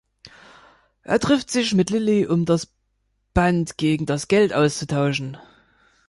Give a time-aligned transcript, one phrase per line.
[1.03, 2.73] Er trifft sich mit Lilly, um das
[3.35, 5.37] Band gegen das Geld auszutauschen.